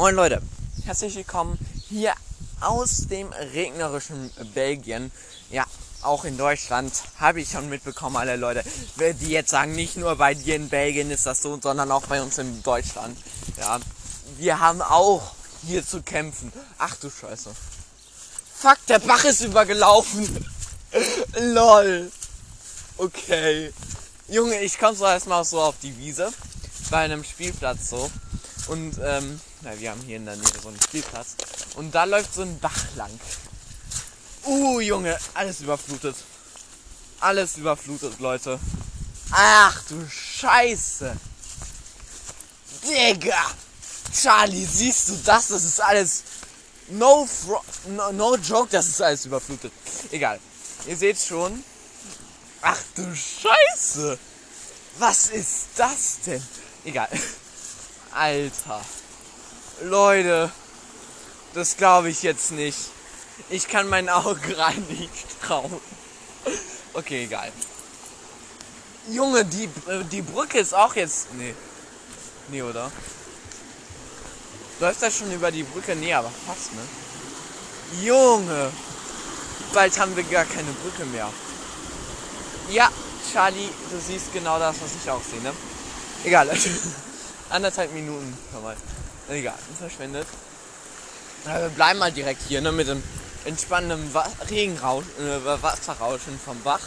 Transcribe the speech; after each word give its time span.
Moin 0.00 0.14
Leute, 0.14 0.40
herzlich 0.86 1.14
willkommen 1.14 1.58
hier 1.90 2.14
aus 2.62 3.06
dem 3.08 3.30
regnerischen 3.52 4.30
Belgien. 4.54 5.12
Ja, 5.50 5.66
auch 6.00 6.24
in 6.24 6.38
Deutschland 6.38 6.90
habe 7.18 7.42
ich 7.42 7.50
schon 7.50 7.68
mitbekommen, 7.68 8.16
alle 8.16 8.36
Leute, 8.36 8.64
die 8.96 9.28
jetzt 9.28 9.50
sagen, 9.50 9.72
nicht 9.72 9.98
nur 9.98 10.16
bei 10.16 10.32
dir 10.32 10.56
in 10.56 10.70
Belgien 10.70 11.10
ist 11.10 11.26
das 11.26 11.42
so, 11.42 11.60
sondern 11.60 11.92
auch 11.92 12.06
bei 12.06 12.22
uns 12.22 12.38
in 12.38 12.62
Deutschland. 12.62 13.18
Ja, 13.58 13.78
wir 14.38 14.58
haben 14.58 14.80
auch 14.80 15.34
hier 15.66 15.86
zu 15.86 16.00
kämpfen. 16.00 16.50
Ach 16.78 16.96
du 16.96 17.10
Scheiße. 17.10 17.50
Fuck, 18.54 18.78
der 18.88 19.00
Bach 19.00 19.24
ist 19.24 19.42
übergelaufen. 19.42 20.46
Lol. 21.40 22.10
Okay. 22.96 23.70
Junge, 24.28 24.62
ich 24.62 24.78
komme 24.78 24.96
so 24.96 25.04
erstmal 25.04 25.44
so 25.44 25.60
auf 25.60 25.74
die 25.82 25.94
Wiese. 25.98 26.32
Bei 26.90 27.00
einem 27.00 27.22
Spielplatz 27.22 27.90
so. 27.90 28.10
Und, 28.66 28.98
ähm, 29.04 29.38
na, 29.62 29.78
wir 29.78 29.90
haben 29.90 30.00
hier 30.02 30.16
in 30.16 30.24
der 30.24 30.36
Nähe 30.36 30.46
so 30.62 30.68
einen 30.68 30.80
Spielplatz. 30.80 31.36
Und 31.76 31.94
da 31.94 32.04
läuft 32.04 32.34
so 32.34 32.42
ein 32.42 32.58
Bach 32.60 32.84
lang. 32.96 33.10
Uh, 34.44 34.80
Junge, 34.80 35.18
alles 35.34 35.60
überflutet. 35.60 36.16
Alles 37.20 37.58
überflutet, 37.58 38.18
Leute. 38.20 38.58
Ach 39.30 39.82
du 39.88 40.08
Scheiße. 40.08 41.14
Digga. 42.84 43.50
Charlie, 44.12 44.64
siehst 44.64 45.10
du 45.10 45.16
das? 45.24 45.48
Das 45.48 45.62
ist 45.62 45.80
alles 45.80 46.22
no, 46.88 47.28
no, 47.88 48.12
no 48.12 48.36
joke, 48.36 48.68
das 48.70 48.88
ist 48.88 49.02
alles 49.02 49.26
überflutet. 49.26 49.72
Egal. 50.10 50.40
Ihr 50.86 50.96
seht 50.96 51.18
schon. 51.18 51.62
Ach 52.62 52.78
du 52.94 53.14
Scheiße. 53.14 54.18
Was 54.98 55.28
ist 55.28 55.66
das 55.76 56.20
denn? 56.26 56.42
Egal. 56.84 57.08
Alter. 58.12 58.84
Leute. 59.82 60.50
Das 61.54 61.76
glaube 61.76 62.10
ich 62.10 62.22
jetzt 62.22 62.52
nicht. 62.52 62.78
Ich 63.48 63.68
kann 63.68 63.88
meinen 63.88 64.08
Augen 64.08 64.52
rein 64.56 64.84
nicht 64.88 65.40
trauen. 65.42 65.80
Okay, 66.92 67.24
egal. 67.24 67.50
Junge, 69.08 69.44
die, 69.44 69.64
äh, 69.64 70.04
die 70.10 70.22
Brücke 70.22 70.58
ist 70.58 70.74
auch 70.74 70.94
jetzt. 70.94 71.32
Nee. 71.34 71.54
Nee, 72.48 72.62
oder? 72.62 72.90
Läuft 74.80 75.02
das 75.02 75.16
schon 75.16 75.32
über 75.32 75.50
die 75.50 75.62
Brücke? 75.62 75.94
Nee, 75.96 76.14
aber 76.14 76.30
fast, 76.46 76.72
ne? 76.72 76.82
Junge! 78.02 78.70
Bald 79.72 79.98
haben 79.98 80.16
wir 80.16 80.24
gar 80.24 80.44
keine 80.44 80.70
Brücke 80.72 81.04
mehr. 81.06 81.28
Ja, 82.70 82.90
Charlie, 83.32 83.68
du 83.90 83.98
siehst 84.00 84.32
genau 84.32 84.58
das, 84.58 84.76
was 84.80 84.90
ich 85.02 85.10
auch 85.10 85.22
sehe, 85.22 85.40
ne? 85.42 85.52
Egal. 86.24 86.50
Anderthalb 87.50 87.92
Minuten. 87.92 88.36
Mal. 88.62 88.76
Egal, 89.30 89.54
verschwendet. 89.78 90.26
wir 91.44 91.68
bleiben 91.68 92.00
mal 92.00 92.10
direkt 92.10 92.42
hier, 92.48 92.60
ne? 92.60 92.72
Mit 92.72 92.88
dem 92.88 93.00
entspannenden 93.44 94.12
Wa 94.12 94.28
Regenrausch, 94.50 95.04
äh, 95.20 95.62
Wasserrauschen 95.62 96.38
vom 96.44 96.60
Bach. 96.62 96.80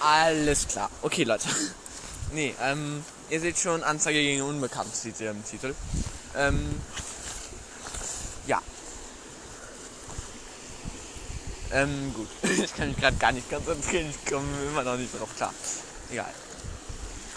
Alles 0.00 0.66
klar. 0.66 0.90
Okay, 1.02 1.24
Leute. 1.24 1.46
nee, 2.32 2.54
ähm, 2.62 3.04
ihr 3.28 3.40
seht 3.40 3.58
schon, 3.58 3.84
Anzeige 3.84 4.18
gegen 4.18 4.40
Unbekannt 4.40 4.90
steht 4.98 5.18
hier 5.18 5.30
im 5.30 5.44
Titel. 5.44 5.74
Ähm, 6.34 6.80
ja. 8.46 8.62
Ähm, 11.70 12.14
gut. 12.14 12.28
ich 12.42 12.74
kann 12.74 12.88
mich 12.88 12.96
gerade 12.96 13.16
gar 13.18 13.32
nicht 13.32 13.50
konzentrieren. 13.50 14.08
Ich 14.08 14.30
komme 14.30 14.46
immer 14.70 14.84
noch 14.84 14.96
nicht 14.96 15.12
drauf 15.18 15.28
klar. 15.36 15.52
Egal. 16.10 16.32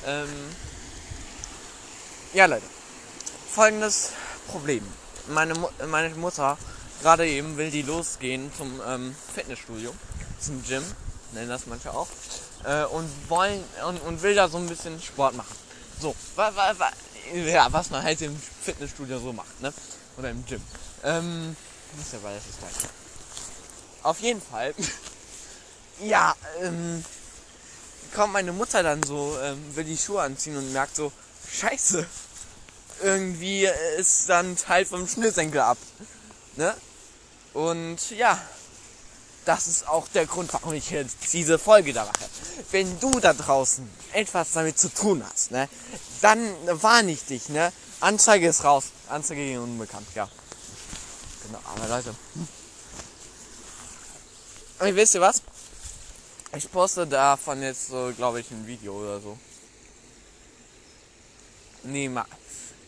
Ähm, 0.05 0.29
ja, 2.33 2.45
Leute. 2.45 2.65
Folgendes 3.51 4.11
Problem. 4.47 4.85
Meine, 5.27 5.55
Mu 5.55 5.67
meine 5.87 6.13
Mutter, 6.15 6.57
gerade 7.01 7.27
eben, 7.27 7.57
will 7.57 7.71
die 7.71 7.81
losgehen 7.81 8.51
zum 8.55 8.81
ähm, 8.87 9.15
Fitnessstudio, 9.33 9.93
zum 10.39 10.63
Gym, 10.63 10.83
nennen 11.33 11.49
das 11.49 11.65
manche 11.65 11.93
auch, 11.93 12.07
äh, 12.65 12.83
und 12.85 13.09
wollen 13.29 13.63
und, 13.87 13.97
und 14.01 14.21
will 14.21 14.35
da 14.35 14.47
so 14.47 14.57
ein 14.57 14.67
bisschen 14.67 15.01
Sport 15.01 15.35
machen. 15.35 15.55
So, 15.99 16.15
wa, 16.35 16.51
wa, 16.55 16.73
wa, 16.77 16.89
ja, 17.33 17.71
was 17.71 17.89
man 17.89 18.03
halt 18.03 18.21
im 18.21 18.39
Fitnessstudio 18.39 19.19
so 19.19 19.33
macht, 19.33 19.61
ne? 19.61 19.73
Oder 20.17 20.29
im 20.29 20.45
Gym. 20.45 20.61
Ähm, 21.03 21.55
ist 21.99 22.13
ja 22.13 22.19
beides 22.21 22.43
das 22.47 22.59
gleiche. 22.59 22.93
Auf 24.03 24.19
jeden 24.19 24.41
Fall, 24.41 24.73
ja, 26.01 26.35
ähm, 26.61 27.03
kommt 28.13 28.33
meine 28.33 28.51
Mutter 28.51 28.83
dann 28.83 29.03
so, 29.03 29.37
ähm, 29.41 29.75
will 29.75 29.83
die 29.83 29.97
Schuhe 29.97 30.21
anziehen 30.21 30.57
und 30.57 30.71
merkt 30.71 30.95
so, 30.95 31.11
scheiße, 31.51 32.05
irgendwie 33.01 33.65
ist 33.97 34.29
dann 34.29 34.55
Teil 34.55 34.85
vom 34.85 35.07
Schnürsenkel 35.07 35.61
ab. 35.61 35.77
Ne? 36.55 36.75
Und 37.53 38.11
ja, 38.11 38.39
das 39.45 39.67
ist 39.67 39.87
auch 39.87 40.07
der 40.09 40.25
Grund, 40.25 40.53
warum 40.53 40.73
ich 40.73 40.91
jetzt 40.91 41.33
diese 41.33 41.57
Folge 41.57 41.93
da 41.93 42.05
mache. 42.05 42.29
Wenn 42.71 42.99
du 42.99 43.19
da 43.19 43.33
draußen 43.33 43.89
etwas 44.13 44.51
damit 44.51 44.77
zu 44.77 44.93
tun 44.93 45.23
hast, 45.27 45.51
ne, 45.51 45.67
dann 46.21 46.53
warne 46.81 47.11
ich 47.11 47.25
dich, 47.25 47.49
ne? 47.49 47.71
Anzeige 47.99 48.47
ist 48.47 48.63
raus. 48.63 48.85
Anzeige 49.07 49.41
gegen 49.41 49.59
Unbekannt, 49.59 50.07
ja. 50.13 50.29
Genau, 51.45 51.59
aber 51.65 51.87
Leute. 51.87 52.15
Und 54.79 54.95
wisst 54.95 55.15
ihr 55.15 55.21
was? 55.21 55.41
Ich 56.55 56.71
poste 56.71 57.07
davon 57.07 57.61
jetzt 57.61 57.87
so, 57.87 58.13
glaube 58.15 58.39
ich, 58.39 58.51
ein 58.51 58.65
Video 58.67 58.93
oder 58.93 59.19
so. 59.19 59.37
Nee, 61.83 62.09
ma 62.09 62.25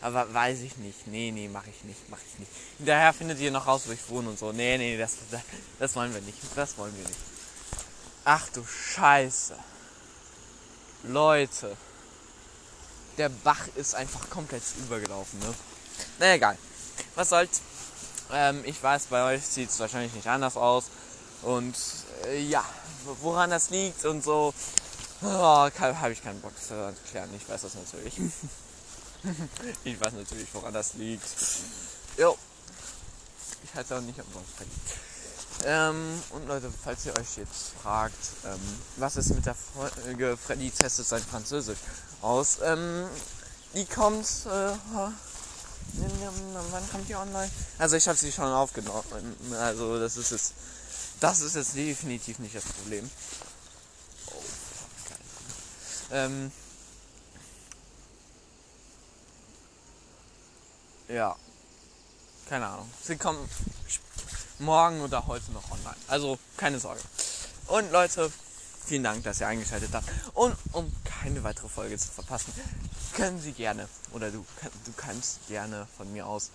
aber 0.02 0.34
weiß 0.34 0.60
ich 0.60 0.76
nicht. 0.78 1.06
Nee, 1.06 1.30
nee, 1.30 1.48
mache 1.48 1.70
ich 1.70 1.84
nicht, 1.84 2.08
mache 2.10 2.20
ich 2.26 2.38
nicht. 2.40 2.50
Hinterher 2.78 3.12
findet 3.12 3.38
ihr 3.38 3.52
noch 3.52 3.68
raus, 3.68 3.82
wo 3.86 3.92
ich 3.92 4.08
wohne 4.08 4.30
und 4.30 4.38
so. 4.38 4.50
Nee, 4.52 4.76
nee, 4.76 4.98
das, 4.98 5.16
das 5.78 5.94
wollen 5.94 6.12
wir 6.12 6.20
nicht. 6.22 6.38
Das 6.56 6.76
wollen 6.76 6.94
wir 6.96 7.06
nicht. 7.06 7.20
Ach 8.24 8.48
du 8.48 8.64
Scheiße. 8.64 9.54
Leute. 11.04 11.76
Der 13.16 13.28
Bach 13.28 13.68
ist 13.76 13.94
einfach 13.94 14.28
komplett 14.28 14.62
übergelaufen, 14.78 15.38
ne? 15.38 15.54
Na 16.18 16.34
egal. 16.34 16.58
Was 17.14 17.28
soll's. 17.28 17.60
Ähm, 18.32 18.62
ich 18.64 18.82
weiß, 18.82 19.06
bei 19.06 19.34
euch 19.34 19.44
sieht 19.44 19.70
es 19.70 19.78
wahrscheinlich 19.78 20.14
nicht 20.14 20.26
anders 20.26 20.56
aus. 20.56 20.86
Und 21.42 21.76
äh, 22.26 22.40
ja, 22.40 22.64
woran 23.20 23.50
das 23.50 23.70
liegt 23.70 24.04
und 24.04 24.24
so, 24.24 24.52
oh, 25.22 25.26
habe 25.26 26.12
ich 26.12 26.22
keinen 26.22 26.40
Bock 26.40 26.60
zu 26.60 26.74
erklären. 26.74 27.30
Ich 27.36 27.48
weiß 27.48 27.62
das 27.62 27.74
natürlich. 27.74 28.14
ich 29.84 30.00
weiß 30.00 30.12
natürlich, 30.14 30.48
woran 30.52 30.74
das 30.74 30.94
liegt. 30.94 31.24
Jo. 32.18 32.36
Ich 33.64 33.74
halte 33.74 33.96
auch 33.96 34.00
nicht 34.00 34.18
am 34.18 34.26
Sonntag. 34.32 34.66
Ähm, 35.64 36.22
und 36.30 36.48
Leute, 36.48 36.72
falls 36.82 37.06
ihr 37.06 37.16
euch 37.16 37.36
jetzt 37.36 37.72
fragt, 37.82 38.16
ähm, 38.44 38.58
was 38.96 39.16
ist 39.16 39.34
mit 39.34 39.46
der 39.46 39.54
Folge 39.54 40.36
Freddy 40.36 40.70
testet 40.70 41.06
sein 41.06 41.22
Französisch 41.22 41.78
aus, 42.20 42.58
ähm, 42.62 43.06
die 43.74 43.84
kommt, 43.84 44.26
äh, 44.46 44.72
wann 44.90 46.90
kommt 46.90 47.08
die 47.08 47.14
online? 47.14 47.50
Also 47.78 47.96
ich 47.96 48.08
habe 48.08 48.18
sie 48.18 48.32
schon 48.32 48.46
aufgenommen, 48.46 49.36
also 49.58 50.00
das 50.00 50.16
ist 50.16 50.32
jetzt, 50.32 50.54
das 51.20 51.40
ist 51.40 51.54
jetzt 51.54 51.76
definitiv 51.76 52.40
nicht 52.40 52.56
das 52.56 52.64
Problem. 52.64 53.08
Oh, 54.26 54.42
geil. 55.08 55.18
Ähm, 56.10 56.52
Ja. 61.08 61.36
Keine 62.48 62.66
Ahnung. 62.66 62.90
Sie 63.02 63.16
kommen 63.16 63.48
morgen 64.58 65.00
oder 65.00 65.26
heute 65.26 65.50
noch 65.52 65.70
online. 65.70 65.96
Also 66.08 66.38
keine 66.56 66.78
Sorge. 66.78 67.00
Und 67.66 67.90
Leute, 67.92 68.30
vielen 68.84 69.04
Dank, 69.04 69.24
dass 69.24 69.40
ihr 69.40 69.48
eingeschaltet 69.48 69.90
habt. 69.92 70.08
Und 70.34 70.56
um 70.72 70.92
keine 71.04 71.42
weitere 71.44 71.68
Folge 71.68 71.96
zu 71.98 72.08
verpassen, 72.08 72.52
können 73.14 73.40
Sie 73.40 73.52
gerne, 73.52 73.88
oder 74.12 74.30
du, 74.30 74.44
du 74.84 74.92
kannst 74.96 75.46
gerne 75.48 75.86
von 75.96 76.12
mir 76.12 76.26
aus, 76.26 76.50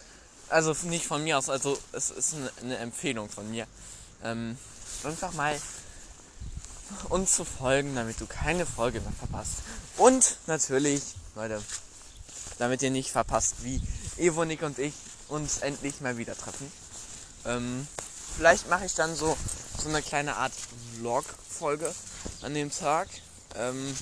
also 0.50 0.76
nicht 0.88 1.06
von 1.06 1.24
mir 1.24 1.38
aus, 1.38 1.50
also 1.50 1.78
es 1.92 2.10
ist 2.10 2.36
eine, 2.62 2.78
Empfehlung 2.78 3.30
von 3.30 3.50
mir, 3.50 3.68
ähm, 4.24 4.58
einfach 5.04 5.34
mal 5.34 5.60
uns 7.10 7.34
zu 7.34 7.46
folgen, 7.46 7.96
damit 7.96 8.20
du 8.20 8.28
keine 8.28 8.66
Folge 8.66 9.02
mehr 9.02 9.12
verpasst. 9.12 9.56
Und 9.98 10.38
natürlich, 10.48 11.02
Leute, 11.36 11.62
damit 12.60 12.82
ihr 12.82 12.92
nicht 12.92 13.12
verpasst, 13.12 13.56
wie 13.64 13.82
Evonik 14.18 14.62
und 14.64 14.80
ich 14.80 14.94
uns 15.28 15.60
endlich 15.60 16.02
mal 16.02 16.18
wieder 16.18 16.38
treffen. 16.38 16.72
Ähm, 17.46 17.88
vielleicht 18.36 18.70
mache 18.70 18.86
ich 18.86 18.94
dann 18.94 19.16
so, 19.16 19.38
so 19.82 19.90
eine 19.90 20.02
kleine 20.02 20.36
Art 20.36 20.54
Vlog-Folge 20.96 21.94
an 22.42 22.54
dem 22.54 22.72
Tag. 22.72 23.08
Ähm, 23.56 23.96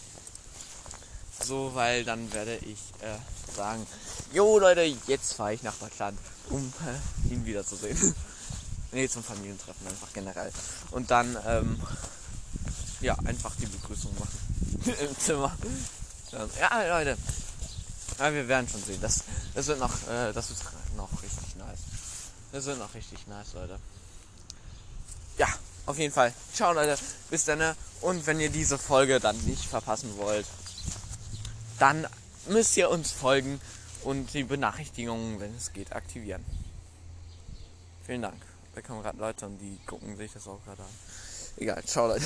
so, 1.43 1.71
weil 1.75 2.05
dann 2.05 2.31
werde 2.33 2.55
ich 2.57 2.79
äh, 3.01 3.17
sagen, 3.55 3.85
jo 4.33 4.57
Leute, 4.59 4.81
jetzt 5.07 5.33
fahre 5.33 5.53
ich 5.53 5.63
nach 5.63 5.75
Deutschland, 5.75 6.17
um 6.49 6.73
äh, 6.85 7.33
ihn 7.33 7.45
wiederzusehen. 7.45 7.97
nee, 8.91 9.07
zum 9.07 9.23
Familientreffen 9.23 9.87
einfach 9.87 10.11
generell. 10.13 10.51
Und 10.91 11.11
dann, 11.11 11.37
ähm, 11.45 11.79
ja, 13.01 13.15
einfach 13.25 13.53
die 13.59 13.67
Begrüßung 13.67 14.13
machen 14.17 14.95
im 14.99 15.19
Zimmer. 15.19 15.55
Ja, 16.59 16.97
Leute, 16.99 17.17
Ja, 18.19 18.33
wir 18.33 18.47
werden 18.47 18.67
schon 18.69 18.83
sehen. 18.83 18.99
Das, 19.01 19.23
das 19.53 19.67
wird 19.67 19.79
noch, 19.79 19.93
äh, 20.07 20.31
das 20.33 20.49
wird 20.49 20.59
noch 20.95 21.09
richtig 21.21 21.55
nice. 21.57 21.79
Das 22.51 22.65
wird 22.65 22.79
noch 22.79 22.93
richtig 22.93 23.27
nice, 23.27 23.53
Leute. 23.53 23.79
Ja, 25.37 25.47
auf 25.85 25.97
jeden 25.97 26.13
Fall. 26.13 26.33
Ciao, 26.53 26.73
Leute. 26.73 26.97
Bis 27.29 27.45
dann. 27.45 27.59
ne? 27.59 27.75
Und 28.01 28.25
wenn 28.25 28.39
ihr 28.39 28.49
diese 28.49 28.77
Folge 28.77 29.19
dann 29.19 29.37
nicht 29.45 29.65
verpassen 29.65 30.15
wollt, 30.17 30.45
dann 31.79 32.07
müsst 32.47 32.77
ihr 32.77 32.89
uns 32.89 33.11
folgen 33.11 33.59
und 34.03 34.33
die 34.33 34.43
Benachrichtigungen, 34.43 35.39
wenn 35.39 35.55
es 35.55 35.73
geht, 35.73 35.93
aktivieren. 35.93 36.45
Vielen 38.05 38.21
Dank. 38.21 38.41
Da 38.75 38.81
kommen 38.81 39.01
gerade 39.01 39.17
Leute 39.17 39.45
und 39.47 39.57
die 39.57 39.79
gucken 39.85 40.15
sich 40.17 40.31
das 40.31 40.47
auch 40.47 40.63
gerade 40.63 40.83
an. 40.83 40.89
Egal, 41.57 41.83
ciao 41.85 42.07
Leute. 42.07 42.25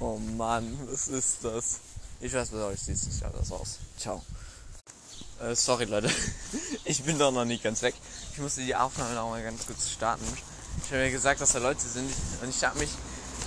Oh 0.00 0.16
Mann, 0.16 0.78
was 0.90 1.08
ist 1.08 1.44
das? 1.44 1.80
Ich 2.20 2.32
weiß, 2.32 2.48
bei 2.50 2.64
euch 2.64 2.80
sieht 2.80 2.96
es 2.96 3.06
nicht 3.06 3.22
anders 3.22 3.52
aus. 3.52 3.78
Ciao. 3.98 4.22
Äh, 5.40 5.54
sorry 5.54 5.84
Leute, 5.84 6.10
ich 6.84 7.02
bin 7.02 7.18
doch 7.18 7.32
noch 7.32 7.44
nicht 7.44 7.62
ganz 7.62 7.82
weg. 7.82 7.94
Ich 8.32 8.38
musste 8.38 8.62
die 8.62 8.74
Aufnahme 8.74 9.14
noch 9.14 9.30
mal 9.30 9.42
ganz 9.42 9.66
kurz 9.66 9.90
starten. 9.90 10.24
Ich 10.84 10.90
habe 10.90 11.04
ja 11.04 11.10
gesagt, 11.10 11.40
dass 11.40 11.52
da 11.52 11.58
Leute 11.58 11.80
sind 11.80 12.10
und 12.42 12.48
ich 12.48 12.64
habe 12.64 12.78
mich 12.78 12.90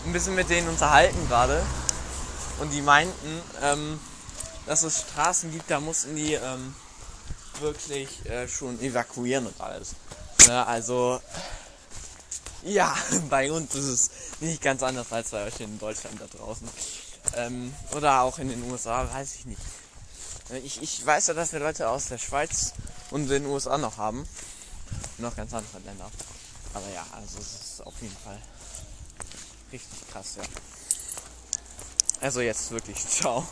ein 0.06 0.14
bisschen 0.14 0.36
mit 0.36 0.50
denen 0.50 0.68
unterhalten 0.68 1.28
gerade. 1.28 1.64
Und 2.60 2.72
die 2.72 2.82
meinten, 2.82 3.42
ähm, 3.62 4.00
dass 4.66 4.84
es 4.84 5.02
Straßen 5.02 5.52
gibt, 5.52 5.70
da 5.70 5.80
mussten 5.80 6.16
die 6.16 6.34
ähm, 6.34 6.76
wirklich 7.60 8.26
äh, 8.26 8.48
schon 8.48 8.80
evakuieren 8.82 9.46
und 9.48 9.62
alles. 9.62 9.96
Ne, 10.48 10.66
also, 10.66 11.22
ja, 12.64 12.96
bei 13.30 13.52
uns 13.52 13.76
ist 13.76 13.86
es 13.86 14.10
nicht 14.40 14.62
ganz 14.62 14.84
anders 14.84 15.12
als 15.12 15.30
bei 15.30 15.46
euch 15.46 15.60
in 15.60 15.78
Deutschland 15.80 16.20
da 16.20 16.26
draußen. 16.26 16.68
Ähm, 17.36 17.74
oder 17.96 18.22
auch 18.22 18.40
in 18.40 18.50
den 18.50 18.64
USA, 18.72 19.08
weiß 19.14 19.36
ich 19.36 19.46
nicht. 19.46 19.62
Äh, 20.50 20.60
Ich, 20.60 20.82
ich 20.82 21.06
weiß 21.06 21.28
ja, 21.28 21.34
dass 21.34 21.54
wir 21.54 21.60
Leute 21.60 21.90
aus 21.90 22.08
der 22.08 22.18
Schweiz 22.18 22.74
und 23.12 23.28
den 23.28 23.46
USA 23.46 23.78
noch 23.78 23.98
haben. 23.98 24.20
Und 24.20 25.20
noch 25.20 25.36
ganz 25.36 25.54
andere 25.54 25.80
Länder. 25.80 26.10
Aber 26.74 26.90
ja, 26.94 27.06
also 27.12 27.40
es 27.40 27.54
ist 27.54 27.82
auf 27.86 27.94
jeden 28.02 28.16
Fall 28.18 28.40
richtig 29.72 30.08
krass, 30.12 30.36
ja. 30.38 30.44
Also 32.22 32.42
jetzt 32.42 32.72
wirklich, 32.72 32.98
ciao. 33.10 33.46